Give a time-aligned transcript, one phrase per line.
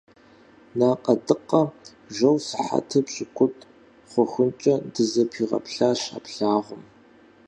[0.77, 1.61] Накъэдыкъэ
[2.15, 3.55] жоу сыхьэтыр пщыкӏут
[4.09, 6.83] хъухункӏэ дызэпигъэплъащ а плъагъум.